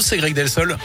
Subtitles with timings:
[0.00, 0.76] c'est Greg Delsol.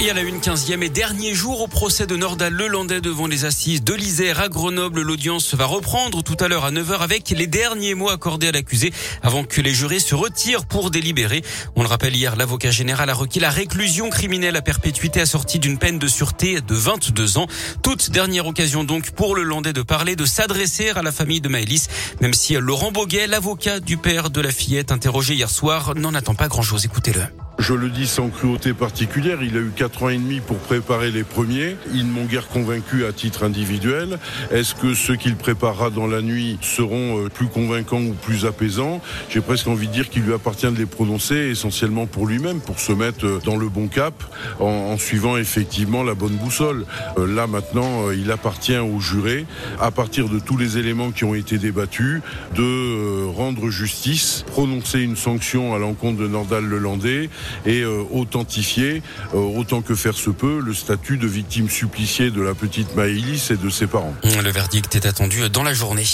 [0.00, 3.44] Et à la une quinzième et dernier jour au procès de Nordal Lelandais devant les
[3.44, 5.02] assises de l'Isère à Grenoble.
[5.02, 8.92] L'audience va reprendre tout à l'heure à 9h avec les derniers mots accordés à l'accusé
[9.24, 11.42] avant que les jurés se retirent pour délibérer.
[11.74, 15.78] On le rappelle hier, l'avocat général a requis la réclusion criminelle à perpétuité assortie d'une
[15.78, 17.48] peine de sûreté de 22 ans.
[17.82, 21.48] Toute dernière occasion donc pour le Landais de parler, de s'adresser à la famille de
[21.48, 21.88] Maëlys,
[22.20, 26.36] même si Laurent Boguet, l'avocat du père de la fillette interrogé hier soir, n'en attend
[26.36, 26.84] pas grand chose.
[26.84, 27.47] Écoutez-le.
[27.58, 31.10] Je le dis sans cruauté particulière, il a eu quatre ans et demi pour préparer
[31.10, 31.76] les premiers.
[31.92, 34.20] Ils ne m'ont guère convaincu à titre individuel.
[34.52, 39.00] Est-ce que ceux qu'il préparera dans la nuit seront euh, plus convaincants ou plus apaisants?
[39.28, 42.78] J'ai presque envie de dire qu'il lui appartient de les prononcer essentiellement pour lui-même, pour
[42.78, 44.14] se mettre euh, dans le bon cap
[44.60, 46.86] en, en suivant effectivement la bonne boussole.
[47.18, 49.46] Euh, là maintenant, il appartient aux jurés,
[49.80, 52.22] à partir de tous les éléments qui ont été débattus,
[52.54, 57.28] de rendre justice, prononcer une sanction à l'encontre de Nordal Lelandais
[57.66, 59.02] et euh, authentifier,
[59.34, 63.50] euh, autant que faire se peut, le statut de victime suppliciée de la petite Maëlys
[63.50, 64.14] et de ses parents.
[64.24, 66.04] Le verdict est attendu dans la journée.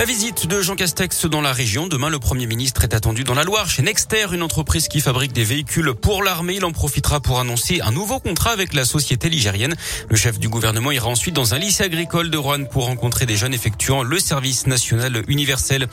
[0.00, 1.86] La visite de Jean Castex dans la région.
[1.86, 5.34] Demain, le Premier ministre est attendu dans la Loire chez Nexter, une entreprise qui fabrique
[5.34, 6.54] des véhicules pour l'armée.
[6.54, 9.74] Il en profitera pour annoncer un nouveau contrat avec la société ligérienne.
[10.08, 13.36] Le chef du gouvernement ira ensuite dans un lycée agricole de Rouen pour rencontrer des
[13.36, 15.86] jeunes effectuant le service national universel.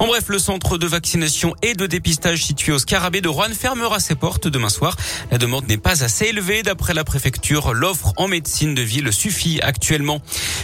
[0.00, 4.00] En bref, le centre de vaccination et de dépistage situé au Scarabée de Rouen fermera
[4.00, 4.96] ses portes demain soir.
[5.30, 7.74] La demande n'est pas assez élevée d'après la préfecture.
[7.74, 10.20] L'offre en médecine de ville suffit actuellement.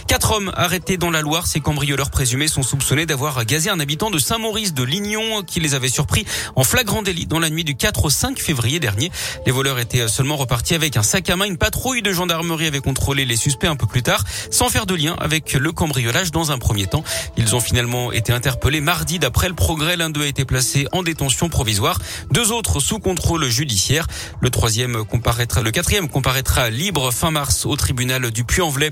[0.07, 1.47] Quatre hommes arrêtés dans la Loire.
[1.47, 5.75] Ces cambrioleurs présumés sont soupçonnés d'avoir gazé un habitant de Saint-Maurice de Lignon qui les
[5.75, 9.11] avait surpris en flagrant délit dans la nuit du 4 au 5 février dernier.
[9.45, 11.45] Les voleurs étaient seulement repartis avec un sac à main.
[11.45, 14.95] Une patrouille de gendarmerie avait contrôlé les suspects un peu plus tard sans faire de
[14.95, 17.03] lien avec le cambriolage dans un premier temps.
[17.37, 19.95] Ils ont finalement été interpellés mardi d'après le progrès.
[19.95, 21.99] L'un d'eux a été placé en détention provisoire.
[22.31, 24.07] Deux autres sous contrôle judiciaire.
[24.41, 28.89] Le troisième comparaîtra, le quatrième comparaîtra libre fin mars au tribunal du Puy-en-Velay.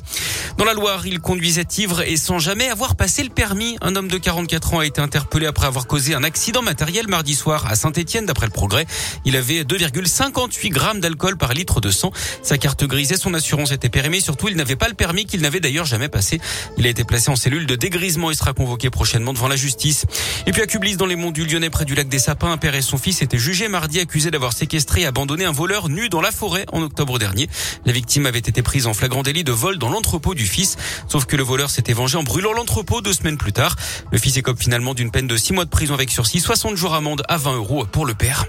[0.59, 3.77] Dans la Loire, il conduisait ivre et sans jamais avoir passé le permis.
[3.87, 7.33] Un homme de 44 ans a été interpellé après avoir causé un accident matériel mardi
[7.33, 8.85] soir à Saint-Etienne, d'après le progrès.
[9.23, 12.11] Il avait 2,58 grammes d'alcool par litre de sang.
[12.43, 14.19] Sa carte grise et son assurance étaient périmées.
[14.19, 16.41] Surtout, il n'avait pas le permis qu'il n'avait d'ailleurs jamais passé.
[16.77, 20.05] Il a été placé en cellule de dégrisement et sera convoqué prochainement devant la justice.
[20.47, 22.57] Et puis à Cublis, dans les monts du Lyonnais, près du lac des Sapins, un
[22.57, 26.09] père et son fils étaient jugés mardi accusés d'avoir séquestré et abandonné un voleur nu
[26.09, 27.47] dans la forêt en octobre dernier.
[27.85, 30.75] La victime avait été prise en flagrant délit de vol dans l'entrepôt du fils.
[31.07, 33.66] Sauf que le voleur s'était vengé en brûlant l'entrepôt deux semaines plus tard.
[34.11, 36.93] Le fils écope finalement d'une peine de 6 mois de prison avec sursis, 60 jours
[36.93, 38.45] amende à 20 euros pour le père.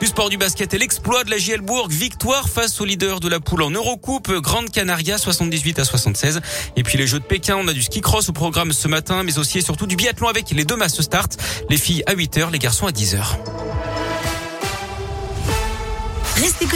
[0.00, 3.38] Du sport du basket et l'exploit de la Gielbourg, victoire face au leader de la
[3.38, 6.40] poule en Eurocoupe, Grande Canaria 78 à 76.
[6.76, 9.24] Et puis les Jeux de Pékin, on a du ski cross au programme ce matin,
[9.24, 11.36] mais aussi et surtout du biathlon avec les deux masses start.
[11.68, 13.36] Les filles à 8 heures, les garçons à 10 heures.